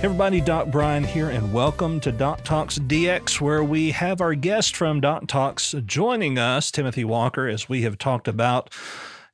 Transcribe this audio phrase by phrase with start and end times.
[0.00, 4.34] Hey everybody, Doc Brian here, and welcome to Doc Talks DX, where we have our
[4.34, 8.72] guest from Doc Talks joining us, Timothy Walker, as we have talked about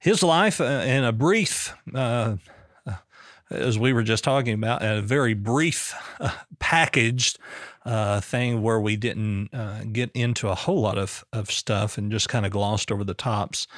[0.01, 2.39] his life uh, in a brief, uh,
[3.49, 7.39] as we were just talking about, a very brief, uh, packaged
[7.85, 12.11] uh, thing where we didn't uh, get into a whole lot of, of stuff and
[12.11, 13.69] just kind of glossed over the tops.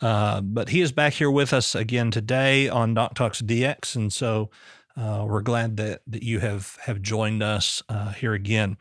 [0.00, 4.10] Uh, but he is back here with us again today on Doc Talks DX, and
[4.10, 4.48] so
[4.98, 8.76] uh, we're glad that, that you have, have joined us uh, here again.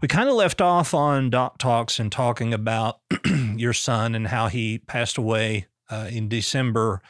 [0.00, 3.00] We kind of left off on Doc Talks and talking about
[3.56, 7.00] your son and how he passed away uh, in December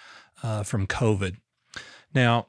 [0.42, 1.36] uh, from COVID.
[2.14, 2.48] Now,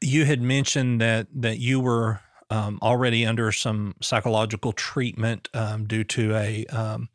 [0.00, 6.04] you had mentioned that that you were um, already under some psychological treatment um, due
[6.04, 7.08] to a um,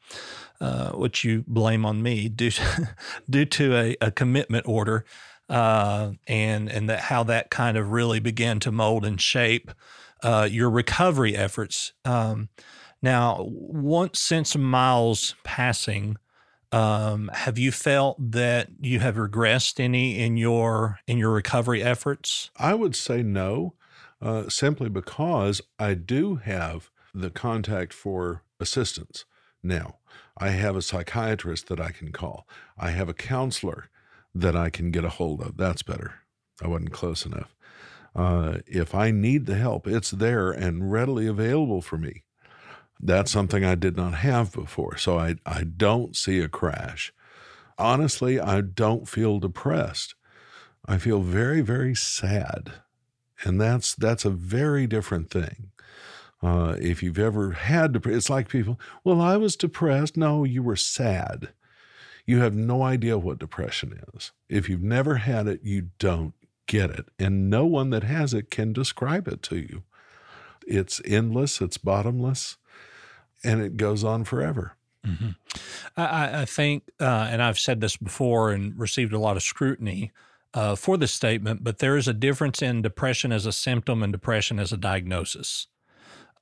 [0.61, 2.89] uh, which you blame on me due to,
[3.29, 5.05] due to a, a commitment order
[5.53, 9.71] uh, and and that how that kind of really began to mold and shape
[10.23, 11.93] uh, your recovery efforts.
[12.03, 12.49] Um,
[13.03, 16.17] now, once since Miles passing,
[16.71, 22.49] um, have you felt that you have regressed any in your in your recovery efforts?
[22.57, 23.75] I would say no,
[24.19, 29.25] uh, simply because I do have the contact for assistance
[29.61, 29.97] now.
[30.35, 32.47] I have a psychiatrist that I can call.
[32.75, 33.91] I have a counselor
[34.33, 35.57] that I can get a hold of.
[35.57, 36.15] That's better.
[36.61, 37.55] I wasn't close enough.
[38.15, 42.23] Uh, if I need the help, it's there and readily available for me.
[42.99, 44.97] That's something I did not have before.
[44.97, 47.11] So I, I don't see a crash.
[47.77, 50.15] Honestly, I don't feel depressed.
[50.85, 52.73] I feel very, very sad.
[53.43, 55.71] And that's that's a very different thing.
[56.41, 60.17] Uh, if you've ever had depression, it's like people, well, I was depressed.
[60.17, 61.49] No, you were sad.
[62.25, 64.31] You have no idea what depression is.
[64.49, 66.33] If you've never had it, you don't
[66.67, 67.07] get it.
[67.19, 69.83] And no one that has it can describe it to you.
[70.65, 72.57] It's endless, it's bottomless,
[73.43, 74.75] and it goes on forever.
[75.05, 75.31] Mm-hmm.
[75.97, 80.11] I, I, think, uh, and I've said this before and received a lot of scrutiny
[80.53, 84.13] uh, for this statement, but there is a difference in depression as a symptom and
[84.13, 85.67] depression as a diagnosis.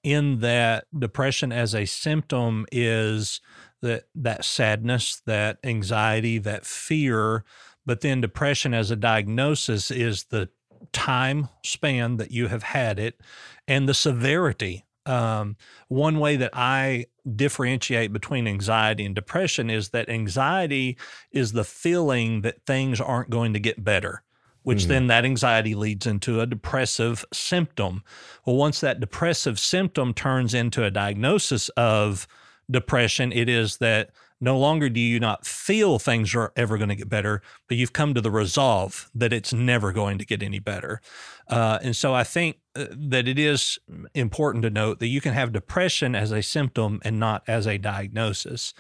[0.03, 3.41] In that, depression as a symptom is
[3.81, 7.43] that that sadness, that anxiety, that fear,
[7.85, 10.49] but then depression as a diagnosis is the
[10.91, 13.19] time span that you have had it
[13.67, 14.85] and the severity.
[15.05, 20.97] Um, one way that I differentiate between anxiety and depression is that anxiety
[21.31, 24.23] is the feeling that things aren't going to get better
[24.63, 24.89] which mm-hmm.
[24.89, 28.03] then that anxiety leads into a depressive symptom.
[28.45, 32.27] Well, once that depressive symptom turns into a diagnosis of
[32.71, 34.11] depression, it is that
[34.43, 37.93] no longer do you not feel things are ever going to get better, but you've
[37.93, 40.99] come to the resolve that it's never going to get any better.
[41.47, 43.77] Uh, and so I think uh, that it is
[44.15, 47.77] important to note that you can have depression as a symptom and not as a
[47.77, 48.73] diagnosis.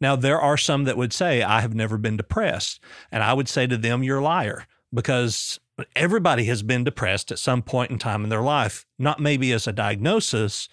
[0.00, 2.80] Now, there are some that would say, I have never been depressed.
[3.10, 5.58] And I would say to them, you're a liar because
[5.96, 9.66] everybody has been depressed at some point in time in their life, not maybe as
[9.66, 10.68] a diagnosis,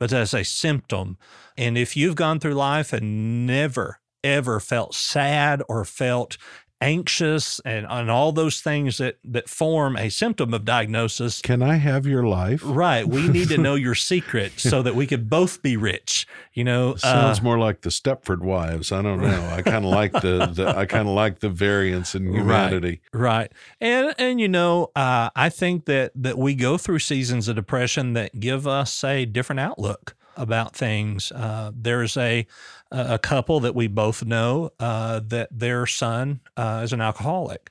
[0.00, 1.18] but as a symptom.
[1.56, 6.36] And if you've gone through life and never, ever felt sad or felt
[6.80, 11.40] anxious and, and all those things that that form a symptom of diagnosis.
[11.42, 12.62] Can I have your life?
[12.64, 13.06] Right.
[13.06, 16.26] We need to know your secret so that we could both be rich.
[16.54, 18.92] You know, sounds uh, more like the Stepford Wives.
[18.92, 19.48] I don't know.
[19.50, 23.00] I kind of like the, the I kind of like the variance in humanity.
[23.12, 23.22] Right.
[23.22, 23.52] right.
[23.80, 28.14] And and you know, uh, I think that that we go through seasons of depression
[28.14, 31.30] that give us a different outlook about things.
[31.32, 32.46] Uh, there's a
[32.90, 37.70] a couple that we both know uh, that their son uh, is an alcoholic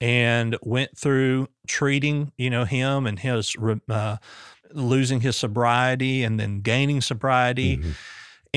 [0.00, 3.56] and went through treating you know him and his
[3.88, 4.16] uh,
[4.72, 7.78] losing his sobriety and then gaining sobriety.
[7.78, 7.90] Mm-hmm.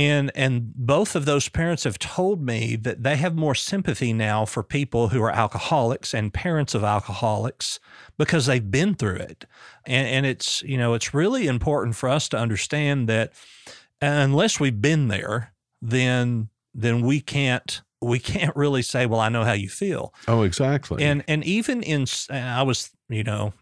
[0.01, 4.45] And and both of those parents have told me that they have more sympathy now
[4.45, 7.79] for people who are alcoholics and parents of alcoholics
[8.17, 9.45] because they've been through it.
[9.85, 13.33] And and it's you know it's really important for us to understand that
[14.01, 19.43] unless we've been there, then then we can't we can't really say, well, I know
[19.43, 20.13] how you feel.
[20.27, 21.03] Oh, exactly.
[21.03, 23.53] And and even in I was, you know,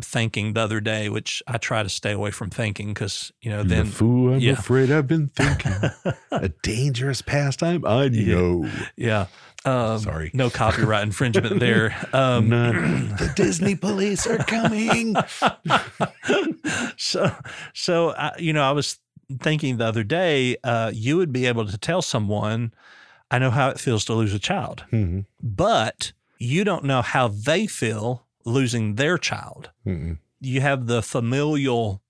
[0.00, 3.62] thinking the other day, which I try to stay away from thinking because you know
[3.62, 4.52] then the fool I'm yeah.
[4.52, 5.72] afraid I've been thinking.
[6.30, 7.84] a dangerous pastime.
[7.86, 8.68] I know.
[8.96, 9.26] yeah.
[9.66, 10.30] Um, Sorry.
[10.34, 11.96] no copyright infringement there.
[12.12, 13.08] Um, None.
[13.18, 15.16] the Disney police are coming.
[16.96, 17.34] so
[17.72, 18.98] so I, you know, I was
[19.40, 22.74] thinking the other day, uh, you would be able to tell someone,
[23.30, 25.24] I know how it feels to lose a child, Mhm.
[25.42, 29.70] but you don't know how they feel losing their child.
[29.86, 30.18] Mm-mm.
[30.40, 32.02] You have the familial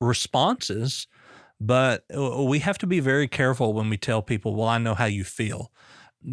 [0.00, 1.06] responses,
[1.60, 4.94] but uh, we have to be very careful when we tell people, well, I know
[4.94, 5.72] how you feel,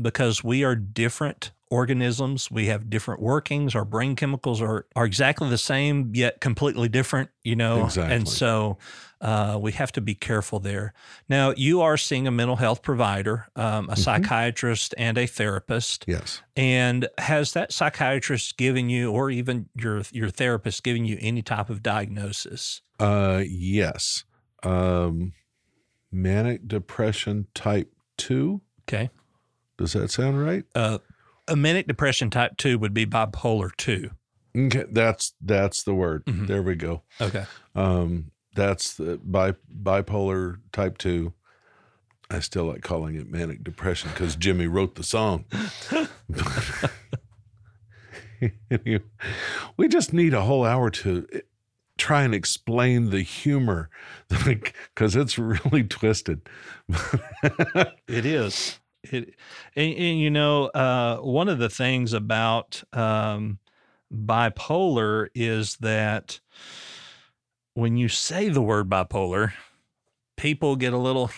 [0.02, 2.52] because we are different organisms.
[2.52, 3.74] We have different workings.
[3.76, 7.86] Our brain chemicals are, are exactly the same, yet completely different, you know?
[7.86, 8.16] Exactly.
[8.16, 8.78] And so
[9.22, 10.94] uh, we have to be careful there.
[11.28, 13.98] Now, you are seeing a mental health provider, um, a Mhm.
[13.98, 16.06] psychiatrist, and a therapist.
[16.08, 16.42] Yes.
[16.56, 21.70] And has that psychiatrist given you, or even your your therapist, given you any type
[21.72, 22.82] of diagnosis?
[23.00, 24.26] Uh, yes.
[24.62, 25.34] Um,
[26.12, 28.62] manic depression type two.
[28.88, 29.10] Okay,
[29.78, 30.64] Does that sound right?
[30.76, 31.00] uh,
[31.48, 34.12] a manic depression type two would be bipolar two.
[34.56, 36.26] Okay, that's that's the word.
[36.26, 36.48] Mhm.
[36.48, 37.02] There we go.
[37.20, 41.34] Okay, Um, that's the bi- bipolar type two.
[42.30, 45.46] I still like calling it manic depression because Jimmy wrote the song.
[49.78, 51.40] We just need a whole hour to eh,
[51.98, 53.90] try and explain the humor
[54.46, 56.42] because it's really twisted.
[58.08, 58.80] it is.
[59.04, 59.36] It
[59.76, 63.60] and, and you know uh, one of the things about um,
[64.14, 66.40] bipolar is that
[67.74, 69.54] when you say the word bipolar,
[70.38, 71.32] people get a little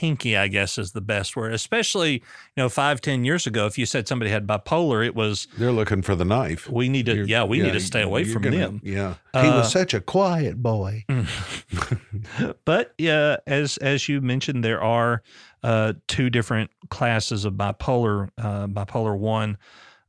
[0.00, 0.36] hinky.
[0.38, 1.52] I guess is the best word.
[1.52, 2.20] Especially you
[2.56, 6.00] know five ten years ago, if you said somebody had bipolar, it was They're looking
[6.02, 6.68] for the knife.
[6.70, 8.80] we need to You're- yeah we need to stay away from gonna- them.
[8.82, 11.04] Yeah, Uh, he was such a quiet boy.
[12.64, 15.22] but yeah, as as you mentioned, there are
[15.62, 19.58] uh, two different classes of bipolar: uh, bipolar one,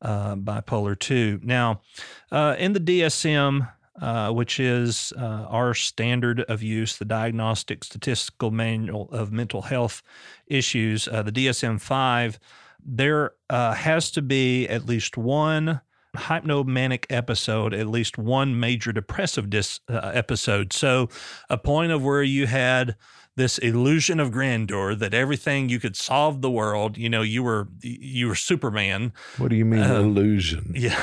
[0.01, 1.39] uh, bipolar two.
[1.43, 1.81] Now,
[2.31, 3.69] uh, in the DSM,
[4.01, 10.01] uh, which is uh, our standard of use, the Diagnostic Statistical Manual of Mental Health
[10.47, 12.39] Issues, the DSM five,
[12.83, 15.81] there has to be at least one
[16.15, 20.73] hypomanic episode, at least one major depressive dis, uh, episode.
[20.73, 21.09] So,
[21.49, 22.95] a point of where you had
[23.37, 26.97] this illusion of grandeur that everything you could solve the world.
[26.97, 29.13] You know, you were you were Superman.
[29.37, 30.73] What do you mean Uh, illusion?
[30.75, 30.99] Yeah.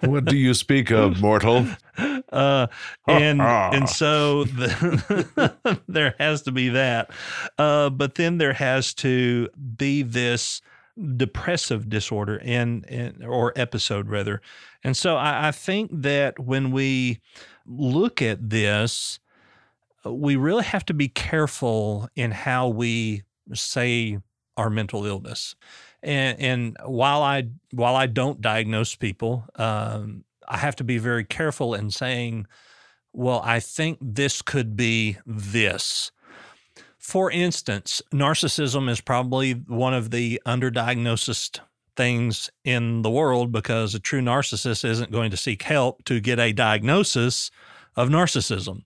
[0.00, 1.66] what do you speak of, mortal?
[2.32, 2.66] uh,
[3.06, 3.40] and
[3.76, 7.10] and so the, there has to be that,
[7.58, 10.60] uh, but then there has to be this
[11.16, 14.40] depressive disorder and, and or episode rather,
[14.82, 17.20] and so I, I think that when we
[17.66, 19.20] look at this,
[20.12, 23.22] we really have to be careful in how we
[23.54, 24.18] say
[24.56, 25.54] our mental illness.
[26.02, 31.24] And, and while I while I don't diagnose people, um, I have to be very
[31.24, 32.46] careful in saying,
[33.12, 36.12] well, I think this could be this.
[36.98, 41.60] For instance, narcissism is probably one of the underdiagnosed
[41.96, 46.38] things in the world because a true narcissist isn't going to seek help to get
[46.38, 47.50] a diagnosis
[47.94, 48.82] of narcissism.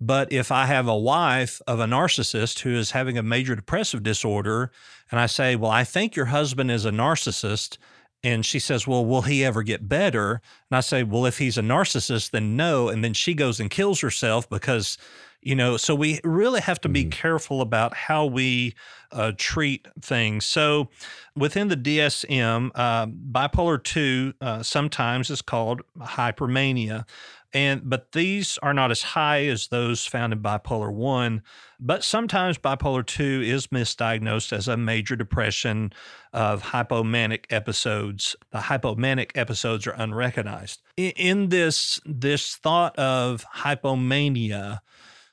[0.00, 4.02] But if I have a wife of a narcissist who is having a major depressive
[4.02, 4.70] disorder,
[5.10, 7.78] and I say, Well, I think your husband is a narcissist,
[8.22, 10.40] and she says, Well, will he ever get better?
[10.70, 12.88] And I say, Well, if he's a narcissist, then no.
[12.88, 14.98] And then she goes and kills herself because,
[15.42, 17.10] you know, so we really have to be Mhm.
[17.12, 18.74] careful about how we
[19.10, 20.44] uh, treat things.
[20.44, 20.90] So
[21.34, 27.06] within the DSM, uh, bipolar 2 uh, sometimes is called hypermania.
[27.54, 31.42] And but these are not as high as those found in bipolar 1,
[31.80, 35.92] but sometimes bipolar 2 is misdiagnosed as a major depression
[36.32, 38.36] of hypomanic episodes.
[38.50, 40.82] The hypomanic episodes are unrecognized.
[40.96, 44.80] In this this thought of hypomania,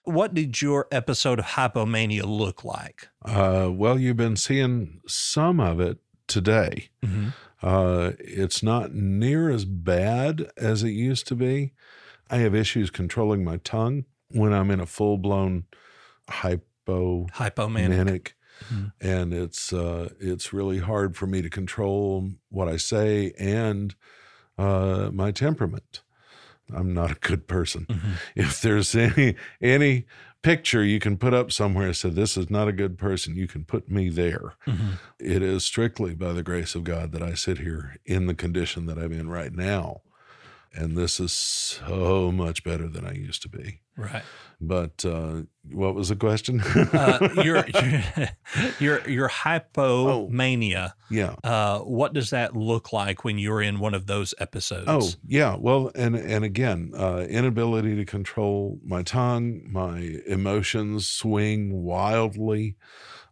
[0.05, 3.10] what did your episode of hypomania look like?
[3.25, 6.89] Uh, well, you've been seeing some of it today.
[7.62, 11.74] Uh, it's not near as bad as it used to be.
[12.36, 15.63] I have issues controlling my tongue when I'm in a full blown
[16.30, 18.32] hypomanic, Hypomanic.
[18.70, 18.92] Mhm.
[19.00, 23.96] and it's uh, it's really hard for me to control what I say and
[24.58, 26.01] uh, my temperament.
[26.74, 27.86] I'm not a good person.
[27.89, 28.12] Mhm.
[28.36, 30.06] If there's any any
[30.42, 33.63] picture you can put up somewhere said this is not a good person, you can
[33.63, 34.56] put me there.
[34.68, 35.00] Mhm.
[35.20, 38.88] It is strictly by the grace of God that I sit here in the condition
[38.88, 40.01] that I'm in right now.
[40.77, 43.79] And this is so much better than I used to be.
[43.98, 44.24] Right.
[44.60, 46.62] But uh, what was the question?
[46.62, 47.65] Uh, your,
[48.79, 50.94] your your hypomania.
[51.10, 51.36] yeah.
[51.44, 54.86] Uh, what does that look like when you're in one of those episodes?
[54.88, 55.55] Oh, yeah.
[55.58, 62.75] Well, and and again, uh, inability to control my tongue, my emotions swing wildly.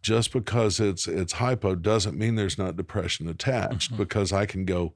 [0.02, 3.92] Just because it's it's hypo doesn't mean there's not depression attached.
[3.92, 3.96] Mhm.
[3.96, 4.92] Because I can go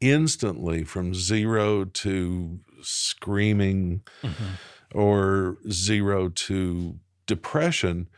[0.00, 4.58] instantly from zero to screaming Mhm.
[4.94, 8.08] or zero to depression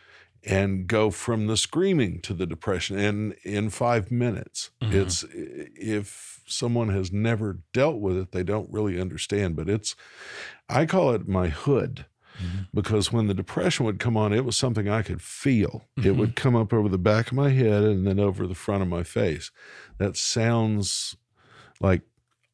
[0.44, 4.92] and go from the screaming to the depression in in 5 minutes Mhm.
[4.94, 9.94] it's if someone has never dealt with it they don't really understand but it's
[10.68, 12.06] i call it my hood
[12.42, 12.66] Mhm.
[12.74, 16.16] because when the depression would come on it was something i could feel it Mhm.
[16.16, 18.88] would come up over the back of my head and then over the front of
[18.88, 19.50] my face
[19.98, 21.16] that sounds
[21.82, 22.02] like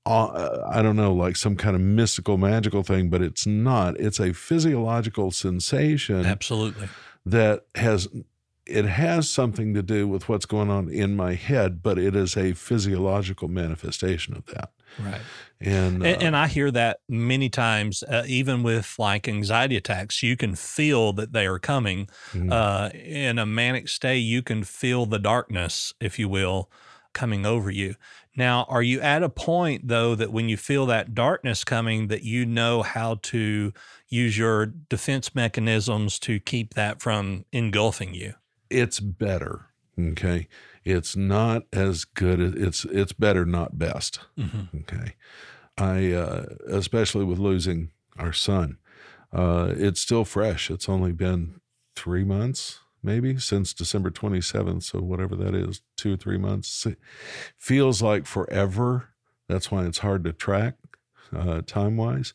[0.06, 4.00] uh, I don't know, like some kind of mystical, magical thing, but it's not.
[4.00, 6.88] It's a physiological sensation Absolutely.
[7.26, 8.08] that has
[8.64, 12.36] it has something to do with what's going on in my head, but it is
[12.36, 14.70] a physiological manifestation of that.
[14.98, 15.20] Right.
[15.60, 20.22] And, And, uh, and I hear that many times, uh, even with like anxiety attacks,
[20.22, 22.08] you can feel that they are coming.
[22.32, 22.52] mhm.
[22.52, 26.70] Uh, in a manic state, you can feel the darkness, if you will,
[27.18, 27.94] coming over you.
[28.36, 32.22] Now, are you at a point though that when you feel that darkness coming, that
[32.22, 33.72] you know how to
[34.08, 38.34] use your defense mechanisms to keep that from engulfing you?
[38.70, 39.66] it's better.
[39.98, 40.48] Okay.
[40.84, 44.20] It's not as good as it's it's better, not best.
[44.38, 44.78] Mm-hmm.
[44.78, 45.14] Okay.
[45.76, 48.78] I, uh, especially with losing our son,
[49.32, 50.70] uh, it's still fresh.
[50.70, 51.60] It's only been
[51.94, 54.84] three months, maybe, since December 27th.
[54.84, 56.86] So, whatever that is, two or three months.
[57.56, 59.10] Feels like forever.
[59.48, 60.74] That's why it's hard to track
[61.34, 62.34] uh, time wise.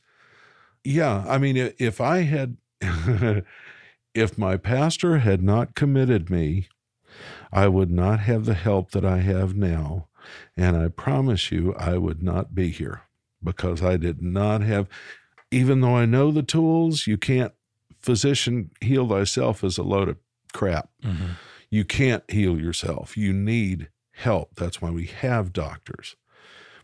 [0.83, 1.23] Yeah.
[1.27, 2.57] I mean, if I had,
[4.13, 6.67] if my pastor had not committed me,
[7.51, 10.07] I would not have the help that I have now.
[10.57, 13.03] And I promise you, I would not be here
[13.43, 14.87] because I did not have,
[15.51, 17.53] even though I know the tools, you can't,
[17.99, 20.17] physician, heal thyself is a load of
[20.53, 20.89] crap.
[21.03, 21.31] Mm-hmm.
[21.69, 23.17] You can't heal yourself.
[23.17, 24.55] You need help.
[24.55, 26.15] That's why we have doctors.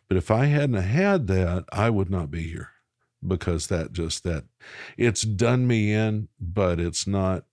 [0.07, 2.71] But if I hadn't had that, I would not be here
[3.25, 4.45] because that just that
[4.97, 7.45] it's done me in, but it's not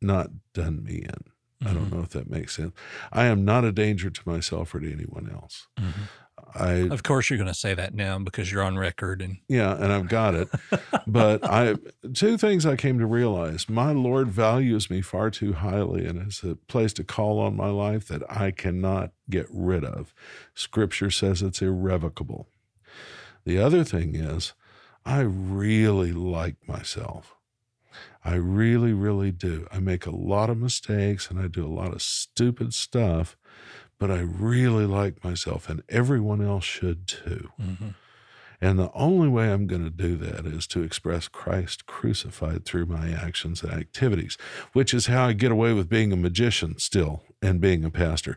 [0.00, 1.08] not done me in.
[1.08, 1.74] I Mm-hmm.
[1.74, 2.74] don't know if that makes sense.
[3.12, 5.68] I am not a danger to myself or to anyone else.
[5.80, 6.08] Mhm.
[6.54, 9.22] I Of course, you're going to say that now because you're on record.
[9.22, 10.48] And yeah, and I've got it.
[11.06, 11.76] but I
[12.14, 13.68] two things I came to realize.
[13.68, 17.70] My Lord values me far too highly and has a place to call on my
[17.70, 20.14] life that I cannot get rid of.
[20.54, 22.48] Scripture says it's irrevocable.
[23.44, 24.52] The other thing is
[25.04, 27.34] I really like myself.
[28.24, 29.66] I really, really do.
[29.72, 33.36] I make a lot of mistakes and I do a lot of stupid stuff,
[34.02, 37.50] but I really like myself, and everyone else should too.
[37.60, 37.94] Mhm.
[38.60, 42.86] And the only way I'm going to do that is to express Christ crucified through
[42.86, 44.36] my actions and activities,
[44.72, 48.36] which is how I get away with being a magician still and being a pastor.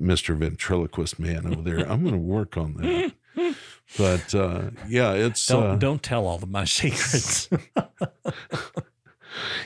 [0.00, 0.36] Mr.
[0.36, 3.12] Ventriloquist man over there, I'm going to work on that.
[3.98, 5.46] But uh, yeah, it's.
[5.46, 7.48] don't uh, don't tell all of my secrets.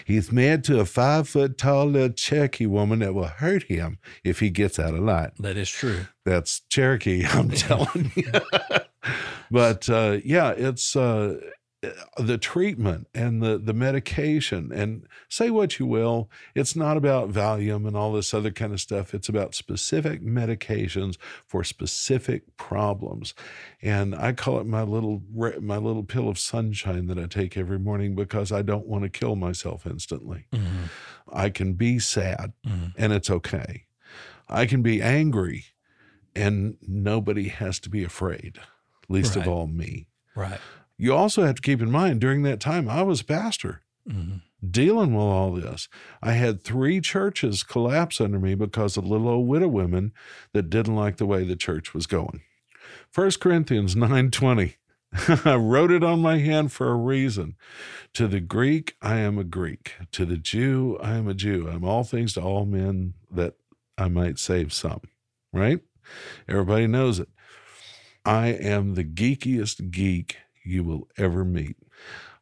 [0.04, 4.40] He's married to a five foot tall little Cherokee woman that will hurt him if
[4.40, 5.33] he gets out of line.
[5.40, 6.06] that is true.
[6.25, 8.30] That's Cherokee, I'm telling you.
[9.50, 11.38] but uh, yeah, it's uh,
[12.16, 14.70] the treatment and the, the medication.
[14.72, 18.80] And say what you will, it's not about Valium and all this other kind of
[18.80, 19.14] stuff.
[19.14, 23.34] It's about specific medications for specific problems.
[23.82, 25.22] And I call it my little
[25.60, 29.10] my little pill of sunshine that I take every morning because I don't want to
[29.10, 30.46] kill myself instantly.
[30.52, 30.88] Mhm.
[31.32, 32.92] I can be sad Mhm.
[32.96, 33.84] and it's okay.
[34.48, 35.64] I can be angry
[36.36, 38.58] and nobody has to be afraid,
[39.08, 39.46] least Right.
[39.46, 40.08] of all me.
[40.34, 40.60] Right.
[41.04, 44.40] You also have to keep in mind during that time, I was a pastor Mhm.
[44.66, 45.87] dealing with all this.
[46.23, 50.14] I had three churches collapse under me because of little old widow women
[50.54, 52.40] that didn't like the way the church was going.
[53.11, 54.76] 1 Corinthians 9:20.
[55.44, 57.56] I wrote it on my hand for a reason.
[58.14, 59.92] To the Greek, I am a Greek.
[60.12, 61.68] To the Jew, I am a Jew.
[61.68, 63.56] I'm all things to all men that
[63.99, 65.02] I might save some.
[65.52, 65.80] Right?
[66.49, 67.28] Everybody knows it.
[68.25, 71.76] I am the geekiest geek you will ever meet.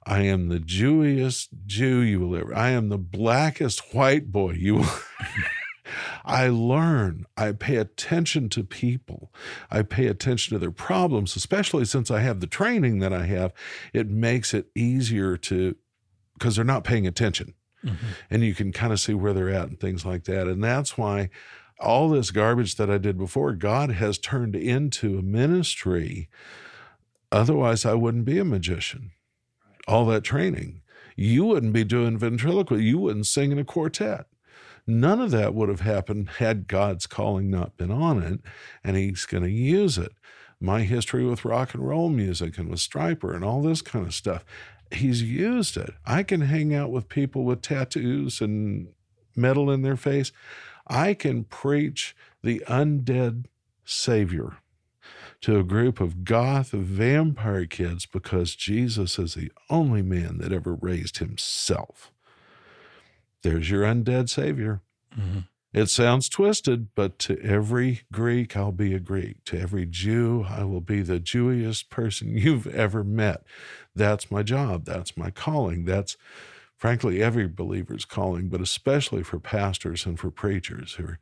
[0.04, 2.54] I am the Jewiest Jew you will ever.
[2.54, 4.90] I am the blackest white boy you will.
[6.24, 7.26] I learn.
[7.36, 9.32] I pay attention to people.
[9.70, 13.52] I pay attention to their problems, especially since I have the training that I have.
[13.92, 15.76] It makes it easier to,
[16.34, 17.54] because they're not paying attention.
[17.84, 18.06] Mm-hmm.
[18.30, 20.46] And you can kind of see where they're at and things like that.
[20.46, 21.30] And that's why
[21.80, 26.28] all this garbage that I did before, God has turned into a ministry.
[27.32, 29.12] Otherwise, I wouldn't be a magician.
[29.88, 30.82] All that training.
[31.16, 32.84] You wouldn't be doing ventriloquy.
[32.84, 34.26] You wouldn't sing in a quartet.
[34.86, 38.40] None of that would have happened had God's calling not been on it,
[38.84, 40.12] and He's going to use it.
[40.60, 44.14] My history with rock and roll music and with Stryper and all this kind of
[44.14, 44.44] stuff,
[44.90, 45.94] He's used it.
[46.04, 48.88] I can hang out with people with tattoos and
[49.34, 50.32] metal in their face.
[50.86, 53.46] I can preach the undead
[53.84, 54.58] Savior
[55.42, 60.74] to a group of goth vampire kids because Jesus is the only man that ever
[60.74, 62.12] raised himself.
[63.42, 64.80] There's your undead Savior.
[65.18, 65.40] Mm-hmm.
[65.72, 69.42] It sounds twisted, but to every Greek, I'll be a Greek.
[69.46, 73.42] To every Jew, I will be the Jewiest person you've ever met.
[73.96, 74.84] That's my job.
[74.84, 75.86] That's my calling.
[75.86, 76.16] That's,
[76.76, 81.18] frankly, every believer's calling, but especially for pastors and for preachers who are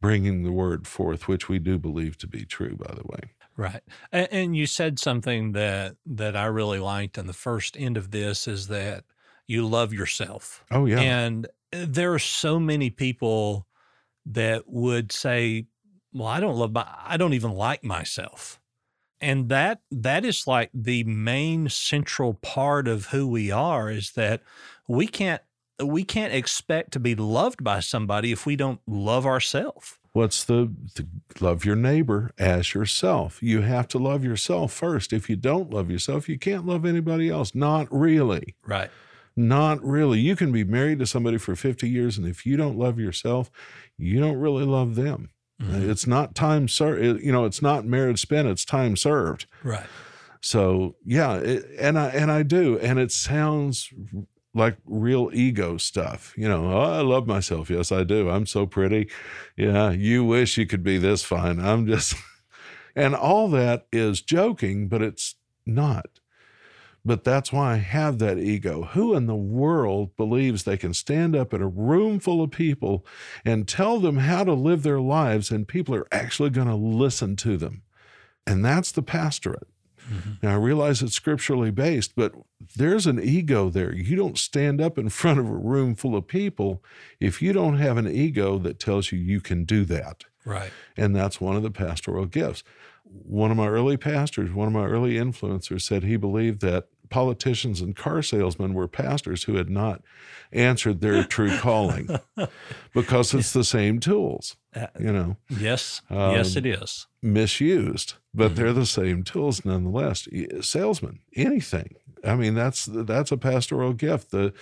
[0.00, 3.30] bringing the word forth, which we do believe to be true, by the way.
[3.60, 3.82] Right.
[4.10, 8.48] And you said something that that I really liked in the first end of this
[8.48, 9.04] is that
[9.46, 10.64] you love yourself.
[10.70, 11.00] Oh yeah.
[11.00, 13.66] And eh, there are so many people
[14.24, 15.66] that would say,
[16.14, 18.58] "Well, I don't love my I don't even like myself."
[19.20, 24.42] And that that is like the main central part of who we are is that
[24.88, 25.42] we can't
[25.84, 29.99] we can't expect to be loved by somebody if we don't love ourselves.
[30.12, 31.06] What's the, the,
[31.40, 33.40] love your neighbor as yourself?
[33.42, 35.12] You have to love yourself first.
[35.12, 37.54] If you don't love yourself, you can't love anybody else.
[37.54, 38.56] Not really.
[38.66, 38.90] Right.
[39.36, 40.18] Not really.
[40.18, 43.50] You can be married to somebody for 50 years, and if you don't love yourself,
[43.96, 45.30] you don't really love them.
[45.62, 45.90] Mm-hmm.
[45.90, 47.22] It's not time served.
[47.22, 48.48] You know, it's not marriage spent.
[48.48, 49.46] It's time served.
[49.62, 49.86] Right.
[50.40, 53.90] So yeah, it, and I and I do, and it sounds
[54.54, 56.34] like real ego stuff.
[56.36, 57.70] You know, oh, I love myself.
[57.70, 58.30] Yes, I do.
[58.30, 59.10] I'm so pretty.
[59.56, 61.60] Yeah, you wish you could be this fine.
[61.64, 62.14] I'm just,
[62.96, 65.36] and all that is joking, but it's
[65.66, 66.06] not.
[67.02, 68.82] But that's why I have that ego.
[68.92, 73.06] Who in the world believes they can stand up in a room full of people
[73.42, 77.36] and tell them how to live their lives and people are actually going to listen
[77.36, 77.82] to them?
[78.46, 79.68] And that's the pastorate.
[80.10, 80.30] Mm-hmm.
[80.42, 82.32] Now, I realize it's scripturally based, but
[82.76, 83.94] there's an ego there.
[83.94, 86.82] You don't stand up in front of a room full of people
[87.20, 90.24] if you don't have an ego that tells you you can do that.
[90.44, 90.72] Right.
[90.96, 92.64] And that's one of the pastoral gifts
[93.10, 97.80] one of my early pastors, one of my early influencers, said he believed that politicians
[97.80, 100.02] and car salesmen were pastors who had not
[100.52, 102.08] answered their true calling
[102.94, 105.36] because it's the same tools, uh, you know.
[105.48, 107.06] Yes, um, yes, it is.
[107.22, 108.54] Misused, but mm-hmm.
[108.54, 110.28] they're the same tools nonetheless.
[110.60, 111.96] Salesman, anything.
[112.24, 114.30] I mean, that's that's a pastoral gift.
[114.30, 114.52] The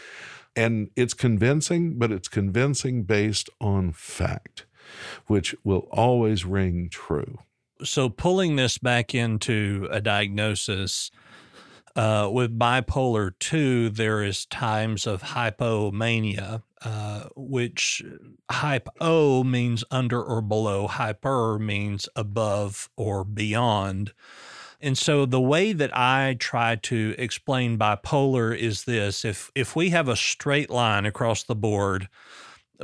[0.56, 4.66] and it's convincing, but it's convincing based on fact,
[5.26, 7.38] which will always ring true
[7.84, 11.10] so pulling this back into a diagnosis
[11.98, 18.04] uh, with bipolar 2 there is times of hypomania uh, which
[18.50, 24.12] hypo means under or below hyper means above or beyond.
[24.80, 29.24] And so the way that I try to explain bipolar is this.
[29.24, 32.08] If if we have a straight line across the board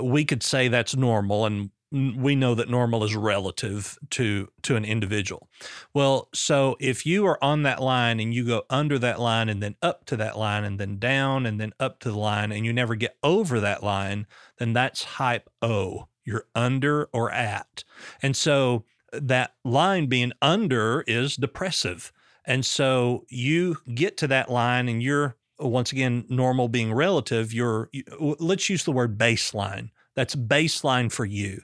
[0.00, 4.84] we could say that's normal and we know that normal is relative to to an
[4.84, 5.48] individual.
[5.92, 9.62] Well, so if you are on that line and you go under that line and
[9.62, 12.66] then up to that line and then down and then up to the line and
[12.66, 14.26] you never get over that line,
[14.58, 16.08] then that's hype O.
[16.24, 17.84] You're under or at.
[18.22, 22.12] And so uh, that line being under is depressive.
[22.44, 27.88] And so you get to that line and you're once again normal being relative, you're
[28.18, 31.62] let's use the word baseline that's baseline for you.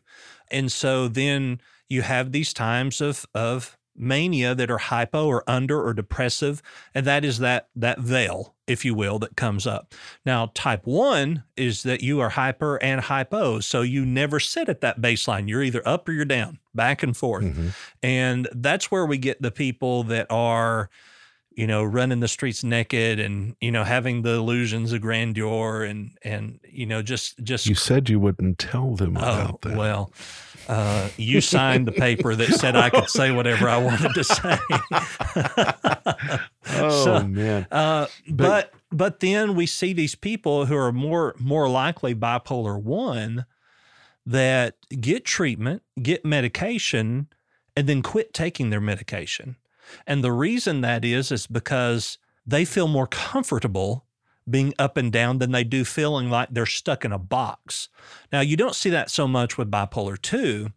[0.50, 5.82] And so then you have these times of of mania that are hypo or under
[5.84, 6.62] or depressive
[6.94, 9.92] and that is that that veil if you will that comes up
[10.24, 14.80] now type 1 is that you are hyper and hypo so you never sit at
[14.80, 17.68] that baseline you're either up or you're down back and forth mm-hmm.
[18.02, 20.88] and that's where we get the people that are
[21.50, 26.16] you know, running the streets naked and, you know, having the illusions of grandeur and,
[26.22, 27.66] and, you know, just, just.
[27.66, 29.76] You said you wouldn't tell them oh, about oh, that.
[29.76, 30.12] Well,
[30.68, 34.58] uh, you signed the paper that said I could say whatever I wanted to say.
[36.68, 37.66] oh, Oh So, man.
[37.70, 42.80] Uh, But- but but then we see these people who are more more likely bipolar
[42.80, 43.46] one
[44.26, 47.28] that get treatment, get medication,
[47.76, 49.56] and then quit taking their medication.
[50.06, 54.06] And the reason that is is because they feel more comfortable
[54.48, 57.88] being up and down than they do feeling like they're stuck in a box.
[58.32, 60.70] Now, you don't see that so much with bipolar 2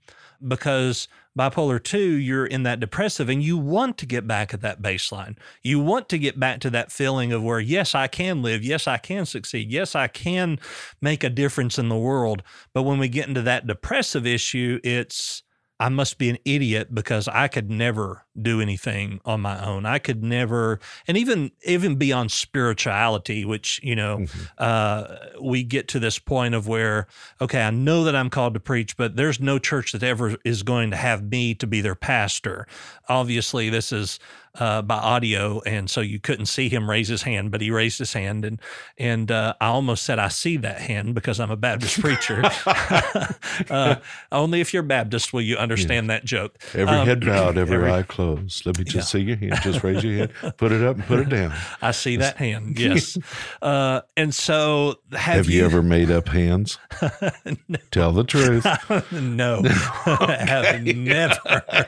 [0.46, 4.82] because bipolar 2 you're in that depressive and you want to get back at that
[4.82, 5.38] baseline.
[5.64, 8.88] You want to get back to that feeling of where yes, I can live, yes,
[8.88, 10.60] I can succeed, yes, I can
[11.02, 12.44] make a difference in the world.
[12.74, 15.44] But when we get into that depressive issue, it's
[15.80, 19.86] I must be an idiot because I could never do anything on my own.
[19.86, 24.48] I could never, and even even beyond spirituality, which you know, Mhm.
[24.58, 27.08] uh, we get to this point of where,
[27.42, 30.64] okay, I know that I'm called to preach, but there's no church that ever is
[30.64, 32.68] going to have me to be their pastor.
[33.08, 34.20] Obviously, this is
[34.60, 37.98] uh, by audio, and so you couldn't see him raise his hand, but he raised
[37.98, 38.62] his hand, and
[39.00, 42.44] and uh, I almost said I see that hand because I'm a Baptist preacher.
[43.70, 43.96] uh,
[44.32, 46.56] only if you're Baptist will you understand that joke.
[46.76, 48.23] Every Um, head bowed, every, every- eye closed.
[48.66, 49.02] Let me just Yeah.
[49.02, 49.60] see your hand.
[49.62, 50.34] Just raise your hand.
[50.58, 51.54] Put it up and put it down.
[51.82, 52.78] I see that hand.
[52.84, 53.18] Yes.
[53.62, 56.78] Uh, and so have, Have, you, ever made up hands?
[57.92, 58.66] Tell the truth.
[59.12, 61.88] no, have never.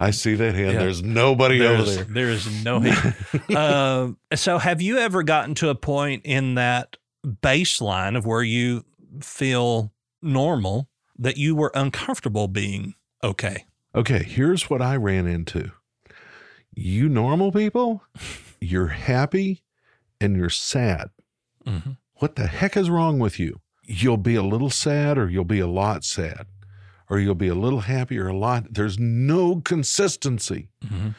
[0.00, 0.72] I see that hand.
[0.72, 0.78] Yeah.
[0.78, 2.04] There's nobody over There's, there.
[2.04, 3.14] there is no hand.
[3.56, 8.84] um, so have you ever gotten to a point in that baseline of where you
[9.20, 10.88] feel normal
[11.18, 13.64] that you were uncomfortable being okay?
[13.98, 15.72] Okay, here's what I ran into.
[16.74, 18.02] You normal people,
[18.60, 19.62] you're happy
[20.20, 21.10] and you're sad.
[21.66, 21.96] Mhm.
[22.14, 23.60] What the heck is wrong with you?
[23.84, 26.46] You'll be a little sad or you'll be a lot sad.
[27.10, 28.74] Or you'll be a little happy or a lot.
[28.74, 30.68] There's no consistency.
[30.84, 31.14] Mhm.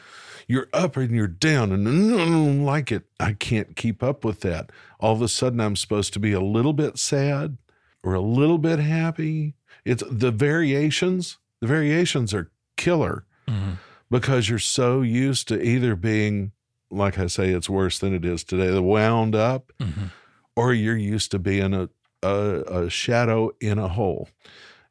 [0.46, 1.90] You're up and you're down, and I
[2.24, 3.04] don't like it.
[3.20, 4.70] I can't keep up with that.
[5.00, 7.58] All of a sudden, I'm supposed to be a little bit sad
[8.02, 9.54] or a little bit happy.
[9.84, 11.38] It's the variations.
[11.60, 13.76] The variations are killer Mhm.
[14.10, 16.52] because you're so used to either being,
[16.90, 20.10] like I say, it's worse than it is today, the wound up, Mhm.
[20.56, 21.88] or you're used to being a,
[22.22, 24.28] a, a shadow in a hole.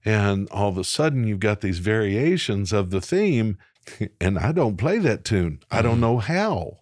[0.06, 3.58] And all of a sudden, you've got these variations of the theme,
[4.22, 5.60] and I don't play that tune.
[5.70, 6.08] I don't Mhm.
[6.08, 6.78] know how.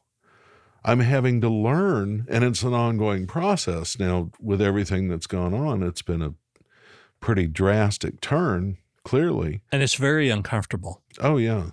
[0.85, 3.99] I'm having to learn, and it's an ongoing process.
[3.99, 6.33] Now, with everything that's gone on, it's been a
[7.19, 9.61] pretty drastic turn, clearly.
[9.71, 11.01] And it's very uncomfortable.
[11.19, 11.71] Oh, yeah.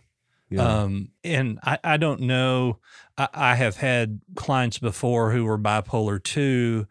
[0.51, 0.63] Yeah.
[0.83, 2.79] Um, and I, I don't know.
[3.19, 6.87] I, I have had clients before who were bipolar too,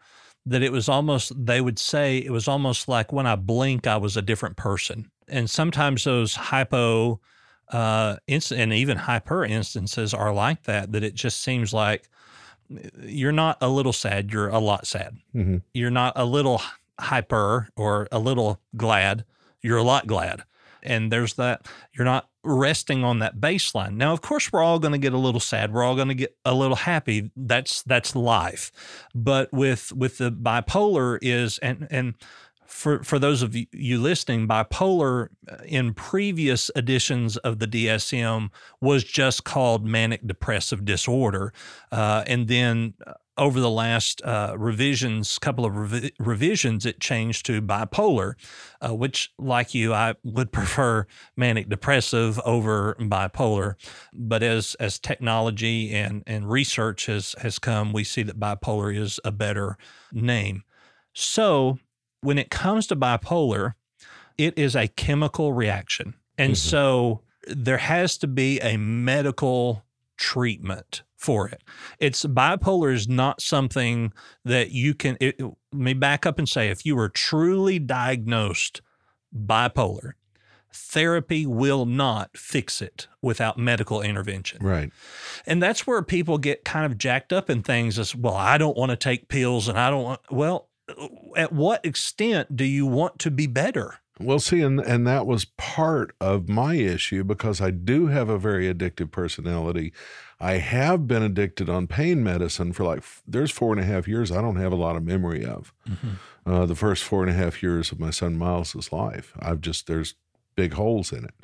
[0.46, 3.96] that it was almost, they would say it was almost like when I blink, I
[3.96, 5.10] was a different person.
[5.28, 7.20] And sometimes those hypo
[7.70, 12.08] uh, inst- and even hyper instances are like that, that it just seems like
[13.02, 15.16] you're not a little sad, you're a lot sad.
[15.34, 15.62] Mhm.
[15.72, 16.60] You're not a little
[17.00, 19.24] hyper or a little glad,
[19.64, 20.42] you're a lot glad.
[20.82, 23.94] And there's that, you're not resting on that baseline.
[23.94, 25.72] Now, of course, we're all going to get a little sad.
[25.72, 27.30] We're all going to get a little happy.
[27.34, 28.70] That's that's life.
[29.14, 32.14] But with with the bipolar is and and
[32.66, 38.50] for for those of you- listening, bipolar uh, in previous editions of the DSM
[38.80, 41.52] was just called manic depressive disorder,
[41.92, 47.44] uh, and then uh, over the last uh, revisions, couple of revi- revisions, it changed
[47.46, 48.34] to bipolar,
[48.80, 53.74] uh, which, like you, I would prefer manic depressive over bipolar.
[54.12, 59.20] But as as technology and and research has has come, we see that bipolar is
[59.24, 59.76] a better
[60.12, 60.64] name.
[61.12, 61.78] So
[62.24, 63.74] when it comes to bipolar,
[64.38, 66.14] it is a chemical reaction.
[66.38, 66.56] And Mhm.
[66.56, 69.84] so there has to be a medical
[70.16, 71.62] treatment for it.
[71.98, 74.12] It's bipolar is not something
[74.44, 77.78] that you can it, it- let me back up and say if you were truly
[77.78, 78.80] diagnosed
[79.34, 80.12] bipolar,
[80.72, 84.58] therapy will not fix it without medical intervention.
[84.62, 84.92] Right.
[85.46, 88.34] And that's where people get kind of jacked up in things as well.
[88.34, 90.68] I don't want to take pills and I don't want, well,
[91.36, 94.00] at what extent do you want to be better?
[94.20, 98.38] Well, see, and and that was part of my issue because I do have a
[98.38, 99.92] very addictive personality.
[100.38, 104.30] I have been addicted on pain medicine for like there's four and a half years
[104.30, 105.72] I don't have a lot of memory of.
[106.46, 109.86] Uh, the first four and a half years of my son Miles's life, I've just
[109.86, 110.14] there's
[110.54, 111.34] big holes in it.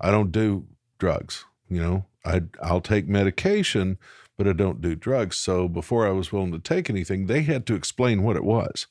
[0.00, 0.66] I don't do
[0.98, 1.44] drugs.
[1.68, 3.98] You know, I I'll take medication,
[4.36, 5.36] but I don't do drugs.
[5.36, 8.86] So before I was willing to take anything, they had to explain what it was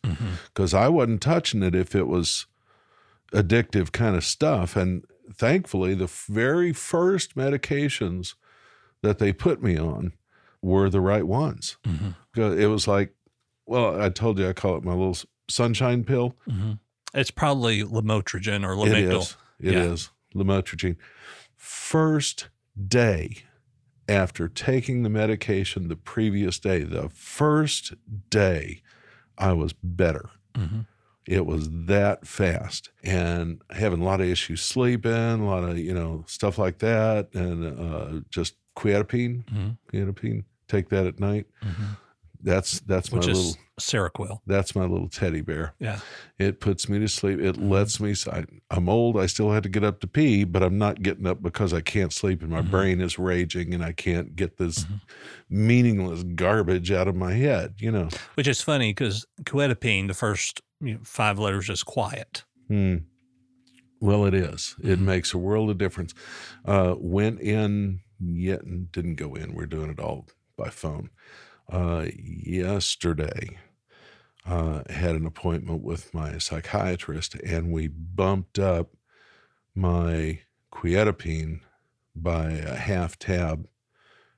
[0.54, 2.46] because I wasn't touching it if it was
[3.34, 4.76] addictive kind of stuff.
[4.76, 8.36] And thankfully, the very first medications
[9.02, 10.14] that they put me on
[10.62, 11.78] were the right ones.
[11.86, 12.42] Mm-hmm.
[12.60, 13.14] It was like,
[13.68, 16.36] well, I told you I call it my little sunshine pill.
[16.50, 16.74] Mm-hmm.
[17.14, 19.22] It's probably lamotrigine or It lamictal.
[19.22, 19.38] is.
[19.60, 19.84] It Yeah.
[19.84, 20.98] is lamotrigine.
[21.56, 22.50] First
[22.88, 23.44] day
[24.08, 27.94] after taking the medication the previous day, the first
[28.30, 28.82] day,
[29.38, 30.30] I was better.
[30.54, 30.82] Mm-hmm.
[31.28, 35.94] It was that fast and having a lot of issues sleeping, a lot of, you
[35.94, 37.34] know, stuff like that.
[37.34, 39.70] And uh, just quetiapine, Mm-hmm.
[39.98, 41.48] quetiapine, take that at night.
[41.64, 41.84] Mm-hmm.
[42.46, 44.40] That's, that's my Which little, is Seroquel.
[44.46, 45.74] that's my little teddy bear.
[45.80, 46.00] Yeah.
[46.38, 47.40] It puts me to sleep.
[47.40, 47.70] It Mhm.
[47.72, 48.14] lets me.
[48.32, 49.18] I, I'm old.
[49.18, 51.82] I still had to get up to pee, but I'm not getting up because I
[51.82, 52.70] can't sleep and my Mhm.
[52.70, 55.02] brain is raging and I can't get this Mhm.
[55.50, 57.74] meaningless garbage out of my head.
[57.80, 58.10] You know.
[58.36, 62.44] Which is funny because quetiapine, the first you know, five letters is quiet.
[62.68, 62.98] Hmm.
[64.00, 64.76] Well, it is.
[64.84, 65.04] It Mhm.
[65.04, 66.14] makes a world of difference.
[66.64, 69.56] Uh, went in yet and didn't go in.
[69.56, 70.28] We're doing it all
[70.58, 71.10] by phone.
[71.70, 73.58] Uh, yesterday,
[74.46, 78.96] uh, had an appointment with my psychiatrist, and we bumped up
[79.74, 80.40] my
[80.72, 81.62] quetiapine
[82.16, 83.68] by a half tab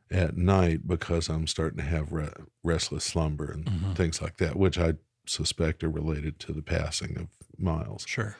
[0.10, 2.32] at night because I'm starting to have re-
[2.64, 3.96] restless slumber and Mhm.
[3.96, 4.94] things like that, which I
[5.26, 7.28] suspect are related to the passing of
[7.60, 8.06] Miles.
[8.08, 8.38] Sure.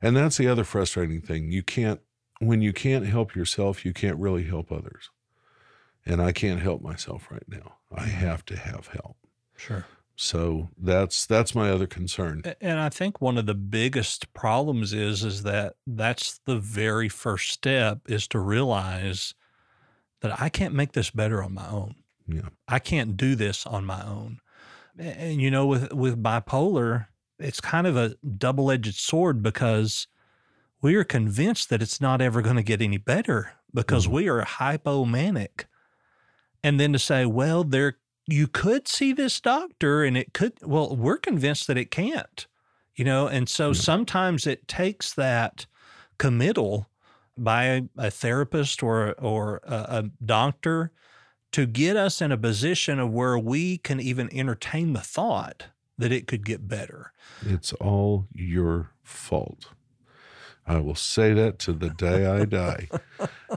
[0.00, 1.52] And that's the other frustrating thing.
[1.52, 2.00] You can't,
[2.38, 5.10] when you can't help yourself, you can't really help others.
[6.06, 7.76] And I can't help myself right now.
[7.92, 8.08] I Mhm.
[8.10, 9.16] have to have help.
[9.56, 9.86] Sure.
[10.16, 12.42] So that's that's my other concern.
[12.60, 17.50] And I think one of the biggest problems is is that that's the very first
[17.50, 19.34] step is to realize
[20.20, 21.96] that I can't make this better on my own.
[22.28, 22.48] Yeah.
[22.68, 24.40] I can't do this on my own.
[24.98, 27.06] And you know with with bipolar,
[27.40, 30.06] it's kind of a double-edged sword because
[30.80, 34.12] we are convinced that it's not ever going to get any better because Mhm.
[34.12, 35.64] we are hypomanic.
[36.64, 40.96] And then to say, well, there you could see this doctor and it could well,
[40.96, 42.46] we're convinced that it can't.
[42.96, 43.74] You know, and so Yeah.
[43.74, 45.66] sometimes it takes that
[46.18, 46.88] committal
[47.36, 50.90] by a, a therapist or or a, a doctor
[51.52, 55.66] to get us in a position of where we can even entertain the thought
[55.98, 57.12] that it could get better.
[57.46, 59.66] It's all your fault.
[60.66, 62.88] I will say that to the day I die.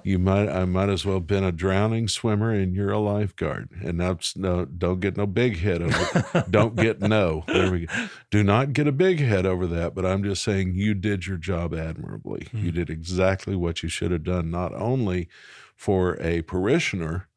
[0.04, 3.70] You might I might as well have been a drowning swimmer and you're a lifeguard.
[3.82, 6.52] And that's no don't get no big head over it.
[6.52, 7.44] don't get no.
[7.48, 7.94] There we go.
[8.30, 11.38] Do not get a big head over that, but I'm just saying you did your
[11.38, 12.48] job admirably.
[12.52, 12.76] You Mhm.
[12.76, 15.30] did exactly what you should have done, not only
[15.76, 17.28] for a parishioner,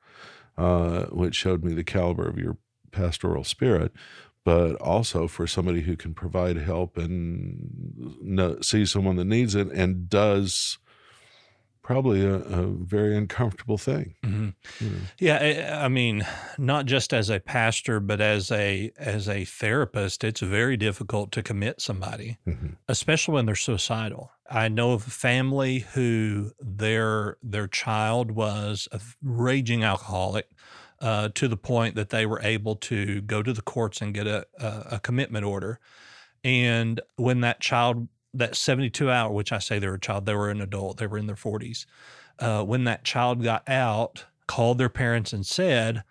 [0.58, 2.56] uh, which showed me the caliber of your
[2.90, 3.92] pastoral spirit,
[4.44, 9.68] but also for somebody who can provide help and know, see someone that needs it
[9.68, 10.78] and does
[11.82, 14.14] probably a, a very uncomfortable thing.
[14.24, 14.54] Mhm.
[14.80, 14.96] you know.
[15.18, 15.38] Yeah,
[15.80, 16.24] I, I mean,
[16.56, 21.42] not just as a pastor, but as a as a therapist, it's very difficult to
[21.42, 22.76] commit somebody, Mhm.
[22.88, 24.30] especially when they're suicidal.
[24.48, 30.48] I know of a family who their their child was a raging alcoholic
[31.00, 34.26] uh, to the point that they were able to go to the courts and get
[34.26, 35.78] a, a, a commitment order.
[36.44, 40.34] And when that child, that 72 hour, which I say they were a child, they
[40.34, 41.86] were an adult, they were in their 40s.
[42.38, 46.02] Uh, when that child got out, called their parents and said,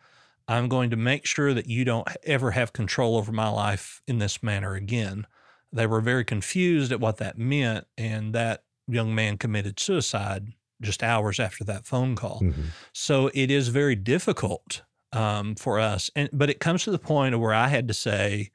[0.48, 4.18] I'm going to make sure that you don't ever have control over my life in
[4.18, 5.28] this manner again.
[5.72, 7.86] They were very confused at what that meant.
[7.98, 12.42] And that young man committed suicide just hours after that phone call.
[12.42, 12.68] Mhm.
[12.94, 16.10] So it is very difficult um, for us.
[16.16, 18.52] And but it comes to the point where I had to say,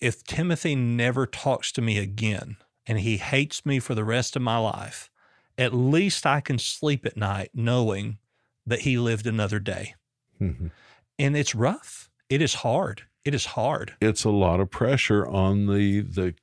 [0.00, 4.42] if Timothy never talks to me again and he hates me for the rest of
[4.42, 5.10] my life,
[5.56, 8.18] at least I can sleep at night knowing
[8.66, 9.94] that he lived another day.
[10.40, 10.70] Mhm.
[11.18, 12.10] And it's rough.
[12.28, 13.02] It is hard.
[13.24, 13.94] It is hard.
[14.00, 16.34] It's a lot of pressure on the the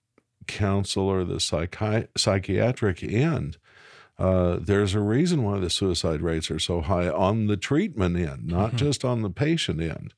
[0.47, 3.57] counselor, the psychi- psychiatric end.
[4.23, 8.47] Uh, there's a reason why the suicide rates are so high on the treatment end,
[8.47, 8.77] not Mhm.
[8.77, 10.13] just on the patient end.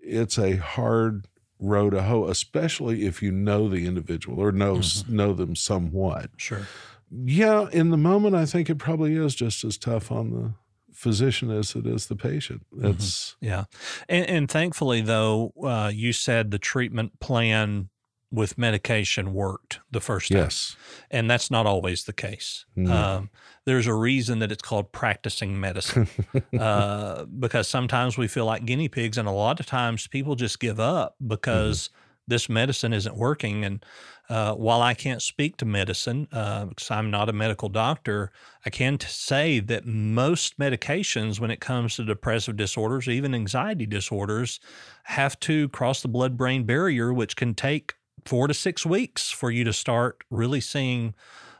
[0.00, 1.26] It's a hard
[1.60, 6.30] row to hoe, especially if you know the individual or know know them somewhat.
[6.36, 6.66] Sure.
[7.10, 10.54] Yeah, in the moment, I think it probably is just as tough on the
[10.92, 12.66] physician as it is the patient.
[12.72, 13.64] That's Yeah.
[14.08, 17.90] And, and thankfully, though, uh, you said the treatment plan
[18.30, 20.38] with medication worked the first time.
[20.38, 20.76] yes,
[21.10, 22.66] And that's not always the case.
[22.74, 22.92] No.
[22.92, 23.30] Um,
[23.64, 26.08] there's a reason that it's called practicing medicine
[26.58, 30.60] uh, because sometimes we feel like guinea pigs, and a lot of times people just
[30.60, 31.90] give up because
[32.28, 33.64] this medicine isn't working.
[33.64, 33.84] And
[34.28, 38.32] uh, while I can't speak to medicine uh, because I'm not a medical doctor,
[38.64, 43.86] I can t- say that most medications, when it comes to depressive disorders, even anxiety
[43.86, 44.58] disorders,
[45.04, 49.50] have to cross the blood brain barrier, which can take four to six weeks for
[49.50, 51.14] you to start really seeing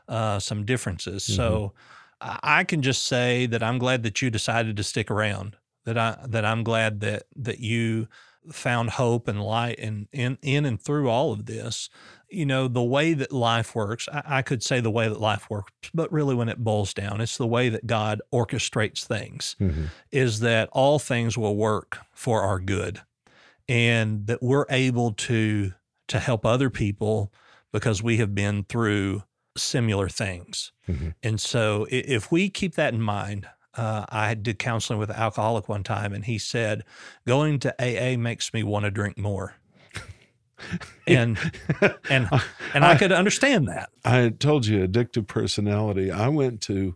[0.07, 1.23] uh, some differences.
[1.23, 1.35] Mm-hmm.
[1.35, 1.73] So
[2.21, 5.55] I can just say that I'm glad that you decided to stick around.
[5.85, 8.07] That I that I'm glad that that you
[8.51, 11.89] found hope and light and in in and through all of this.
[12.29, 14.09] You know the way that life works.
[14.11, 17.21] I, I could say the way that life works, but really, when it boils down,
[17.21, 19.55] it's the way that God orchestrates things.
[19.61, 19.85] Mm-hmm.
[20.11, 23.01] Is that all things will work for our good,
[23.69, 25.73] and that we're able to
[26.07, 27.31] to help other people
[27.71, 29.23] because we have been through
[29.55, 30.71] similar things.
[30.87, 31.09] Mm-hmm.
[31.23, 35.69] And so if we keep that in mind, uh, I did counseling with an alcoholic
[35.69, 36.83] one time, and he said,
[37.27, 39.55] "Going to AA makes me want to drink more."
[41.07, 41.37] and
[42.09, 42.27] and
[42.73, 43.89] and I, I, could understand that.
[44.03, 46.11] I told you addictive personality.
[46.11, 46.95] I went to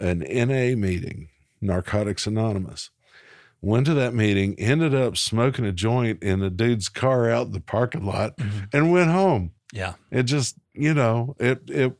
[0.00, 1.28] an NA meeting,
[1.60, 2.90] Narcotics Anonymous.
[3.60, 7.52] Went to that meeting, ended up smoking a joint in a dude's car out in
[7.52, 8.66] the parking lot, mm-hmm.
[8.72, 9.52] and went home.
[9.72, 9.94] Yeah.
[10.10, 11.98] It just, you know, it it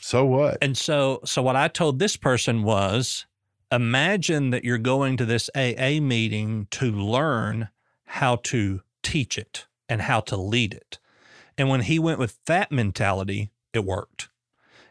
[0.00, 0.58] so what?
[0.60, 3.26] And so so what I told this person was
[3.72, 7.68] imagine that you're going to this AA meeting to learn
[8.04, 10.98] how to teach it and how to lead it.
[11.56, 14.28] And when he went with that mentality, it worked.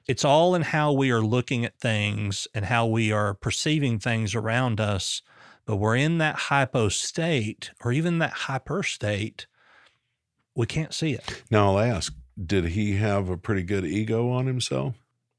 [0.07, 4.35] It's all in how we are looking at things and how we are perceiving things
[4.35, 5.21] around us.
[5.67, 9.45] But we're in that hypo state or even that hyper state
[10.57, 11.43] we can't see it.
[11.51, 14.95] Now I'll ask, did he have a pretty good ego on himself?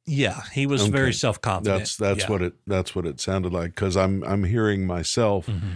[0.07, 0.91] Yeah, he was okay.
[0.91, 1.81] very self confident.
[1.81, 2.31] That's that's yeah.
[2.31, 5.73] what it that's what it sounded like because I'm I'm hearing myself mm-hmm.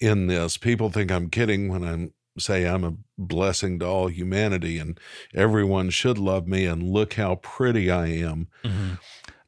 [0.00, 0.56] in this.
[0.56, 2.08] People think I'm kidding when I
[2.40, 4.98] say I'm a blessing to all humanity and
[5.34, 8.48] everyone should love me and look how pretty I am.
[8.64, 8.94] Mm-hmm.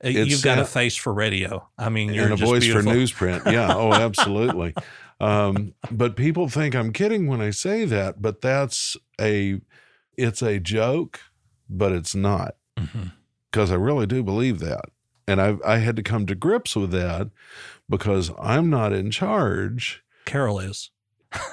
[0.04, 1.66] Uh, you've got a face for radio.
[1.78, 2.92] I mean, you're and a voice beautiful.
[2.92, 3.50] for newsprint.
[3.50, 3.74] Yeah.
[3.74, 4.74] Oh, absolutely.
[5.20, 8.20] um, but people think I'm kidding when I say that.
[8.20, 9.61] But that's a,
[10.16, 11.20] it's a joke,
[11.68, 13.72] but it's not because mm-hmm.
[13.72, 14.87] I really do believe that.
[15.28, 17.30] And I I had to come to grips with that
[17.88, 20.04] because I'm not in charge.
[20.24, 20.90] Carol is.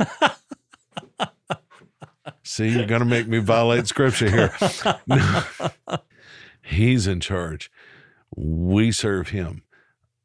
[2.44, 4.54] See, you're going to make me violate scripture here.
[5.08, 5.44] No,
[6.62, 7.72] he's in charge.
[8.36, 9.62] We serve him.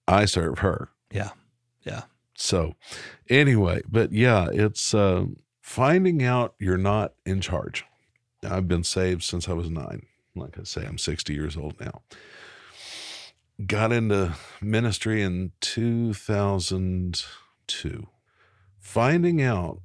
[0.06, 0.88] I serve her.
[1.10, 1.30] Yeah.
[1.82, 2.04] Yeah.
[2.34, 2.76] So,
[3.28, 5.24] anyway, but yeah, it's uh,
[5.60, 7.84] finding out you're not in charge.
[8.48, 10.06] I've been saved since I was nine.
[10.36, 12.02] Like I say, I'm 60 years old now.
[13.66, 18.06] Got into ministry in 2002.
[18.78, 19.80] Finding out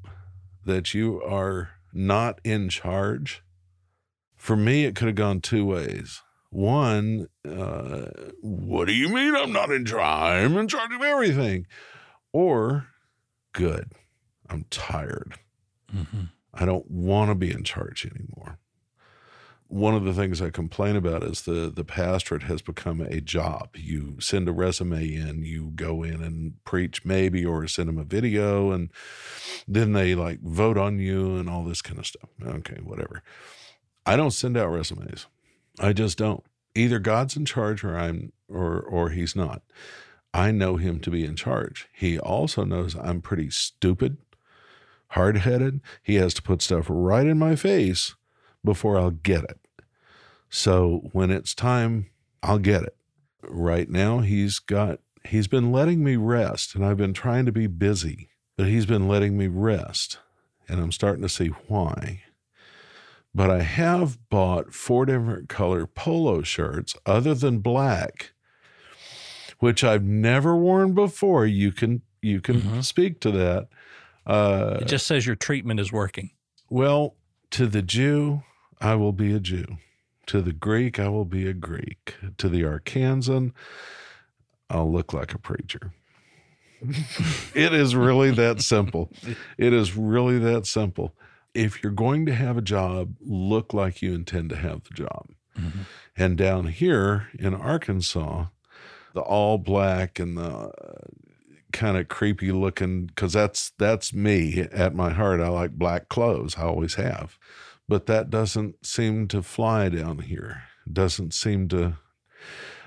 [0.63, 3.41] that you are not in charge,
[4.36, 6.21] for me, it could have gone two ways.
[6.53, 8.05] One, uh,
[8.41, 10.45] what do you mean I'm not in charge?
[10.45, 11.65] I'm in charge of everything.
[12.31, 12.89] Or,
[13.53, 13.91] good,
[14.47, 15.33] I'm tired.
[15.91, 16.25] Mm-hmm.
[16.53, 18.59] I don't want to be in charge anymore.
[19.67, 23.69] One of the things I complain about is the the pastorate has become a job.
[23.75, 28.03] You send a resume in, you go in and preach maybe or send them a
[28.03, 28.91] video and
[29.67, 32.29] then they like vote on you and all this kind of stuff.
[32.45, 33.23] Okay, whatever.
[34.05, 35.25] I don't send out resumes.
[35.79, 36.43] I just don't.
[36.75, 39.62] Either God's in charge or I'm or or he's not.
[40.33, 41.88] I know him to be in charge.
[41.93, 44.17] He also knows I'm pretty stupid,
[45.09, 45.81] hard-headed.
[46.01, 48.15] He has to put stuff right in my face
[48.63, 49.59] before I'll get it.
[50.49, 52.07] So when it's time,
[52.41, 52.95] I'll get it.
[53.43, 57.67] Right now he's got he's been letting me rest and I've been trying to be
[57.67, 60.17] busy, but he's been letting me rest.
[60.67, 62.23] And I'm starting to see why
[63.35, 68.31] but I have bought four different color polo shirts other than black,
[69.59, 71.45] which I've never worn before.
[71.45, 72.81] You can you can mm-hmm.
[72.81, 73.67] speak to that.
[74.25, 76.31] Uh, it just says your treatment is working.
[76.69, 77.15] Well,
[77.51, 78.43] to the Jew,
[78.79, 79.65] I will be a Jew.
[80.27, 82.15] To the Greek, I will be a Greek.
[82.37, 83.51] To the Arkansan,
[84.69, 85.91] I'll look like a preacher.
[87.53, 89.11] it is really that simple.
[89.57, 91.13] It is really that simple
[91.53, 95.27] if you're going to have a job, look like you intend to have the job.
[95.57, 95.81] Mm-hmm.
[96.17, 98.45] And down here in Arkansas,
[99.13, 100.71] the all black and the uh,
[101.71, 105.41] kind of creepy looking because that's that's me at my heart.
[105.41, 106.55] I like black clothes.
[106.57, 107.38] I always have,
[107.88, 110.63] but that doesn't seem to fly down here.
[110.91, 111.97] Doesn't seem to.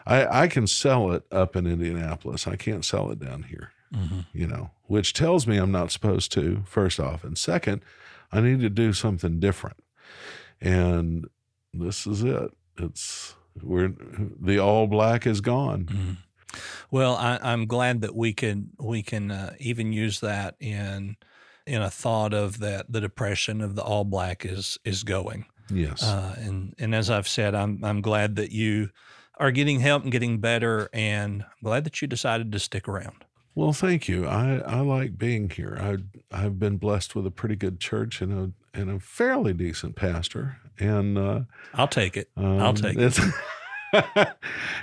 [0.06, 2.46] I I can sell it up in Indianapolis.
[2.46, 3.72] I can't sell it down here.
[3.94, 4.20] Mm-hmm.
[4.32, 6.62] You know, which tells me I'm not supposed to.
[6.66, 7.82] First off, and second,
[8.32, 9.76] I need to do something different.
[10.60, 11.26] and
[11.74, 12.50] this is it.
[12.78, 13.92] It's we're
[14.40, 15.84] the all black is gone.
[15.86, 16.16] Mhm.
[16.90, 21.16] Well, I, I'm glad that we can we can uh, even use that in
[21.66, 25.44] in a thought of that the depression of the all black is is going.
[25.70, 26.02] Yes.
[26.02, 28.88] Uh, and and as I've said, I'm I'm glad that you
[29.38, 33.25] are getting help and getting better, and I'm glad that you decided to stick around.
[33.56, 34.26] Well, thank you.
[34.26, 35.78] I, I like being here.
[35.80, 35.96] I
[36.30, 40.58] I've been blessed with a pretty good church and a and a fairly decent pastor.
[40.78, 41.40] And uh,
[41.72, 42.28] I'll take it.
[42.36, 43.18] I'll um, take it.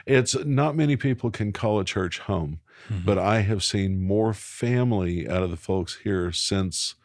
[0.08, 2.60] it's, not many people can call a church home,
[2.90, 3.06] Mhm.
[3.06, 6.96] but I have seen more family out of the folks here since,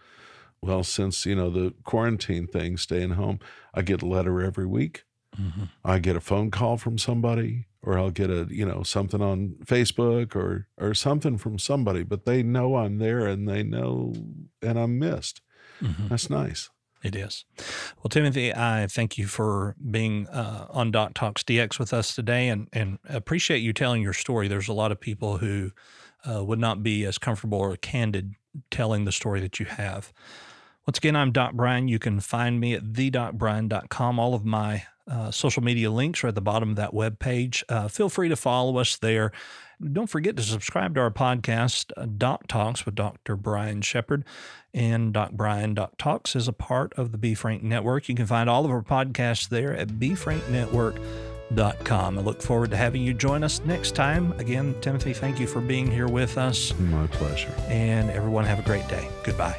[0.62, 3.40] well, since you know the quarantine thing, staying home.
[3.74, 5.04] I get a letter every week.
[5.36, 5.68] Mhm.
[5.84, 9.56] I get a phone call from somebody or I'll get a, you know, something on
[9.64, 14.14] Facebook or or something from somebody, but they know I'm there and they know
[14.62, 15.40] and I'm missed.
[15.80, 16.08] Mhm.
[16.08, 16.70] That's nice.
[17.04, 17.44] It is.
[17.98, 22.48] Well, Timothy, I thank you for being uh, on Doc Talks DX with us today
[22.48, 24.48] and, and appreciate you telling your story.
[24.48, 25.70] There's a lot of people who
[26.28, 28.34] uh, would not be as comfortable or candid
[28.72, 30.12] telling the story that you have.
[30.88, 31.86] Once again, I'm Doc Brian.
[31.86, 34.18] You can find me at thedocbryan.com.
[34.18, 37.62] All of my uh, social media links are at the bottom of that webpage.
[37.68, 39.30] Uh, feel free to follow us there.
[39.92, 43.36] Don't forget to subscribe to our podcast, uh, Doc Talks with Dr.
[43.36, 44.24] Brian Sheppard.
[44.72, 48.08] And Doc Brian Doc Talks is a part of the B Frank Network.
[48.08, 52.18] You can find all of our podcasts there at befranknetwork.com.
[52.18, 54.32] I look forward to having you join us next time.
[54.38, 56.72] Again, Timothy, thank you for being here with us.
[56.78, 57.52] My pleasure.
[57.66, 59.06] And everyone have a great day.
[59.22, 59.58] Goodbye.